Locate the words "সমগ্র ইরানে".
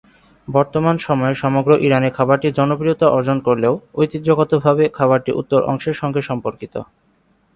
1.35-2.09